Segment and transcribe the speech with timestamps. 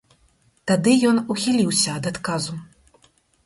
[0.71, 2.61] Тады ён ухіліўся ад адказу.